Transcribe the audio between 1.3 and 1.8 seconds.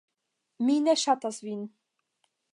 vin.